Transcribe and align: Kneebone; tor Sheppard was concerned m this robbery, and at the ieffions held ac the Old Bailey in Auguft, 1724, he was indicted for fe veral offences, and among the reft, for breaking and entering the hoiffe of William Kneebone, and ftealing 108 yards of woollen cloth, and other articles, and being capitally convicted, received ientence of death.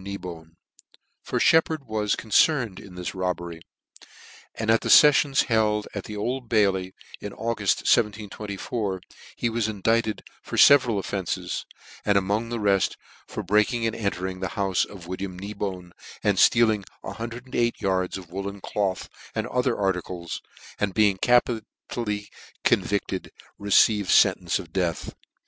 Kneebone; 0.00 0.52
tor 1.26 1.40
Sheppard 1.40 1.82
was 1.84 2.14
concerned 2.14 2.78
m 2.80 2.94
this 2.94 3.16
robbery, 3.16 3.62
and 4.54 4.70
at 4.70 4.82
the 4.82 4.88
ieffions 4.88 5.46
held 5.46 5.88
ac 5.92 6.02
the 6.06 6.16
Old 6.16 6.48
Bailey 6.48 6.94
in 7.20 7.32
Auguft, 7.32 7.78
1724, 7.80 9.00
he 9.34 9.50
was 9.50 9.66
indicted 9.66 10.22
for 10.40 10.56
fe 10.56 10.76
veral 10.76 11.00
offences, 11.00 11.66
and 12.04 12.16
among 12.16 12.48
the 12.48 12.60
reft, 12.60 12.96
for 13.26 13.42
breaking 13.42 13.88
and 13.88 13.96
entering 13.96 14.38
the 14.38 14.50
hoiffe 14.50 14.86
of 14.86 15.08
William 15.08 15.36
Kneebone, 15.36 15.90
and 16.22 16.38
ftealing 16.38 16.84
108 17.00 17.80
yards 17.80 18.16
of 18.16 18.30
woollen 18.30 18.60
cloth, 18.60 19.08
and 19.34 19.48
other 19.48 19.76
articles, 19.76 20.40
and 20.78 20.94
being 20.94 21.16
capitally 21.16 22.28
convicted, 22.62 23.32
received 23.58 24.10
ientence 24.10 24.60
of 24.60 24.72
death. 24.72 25.12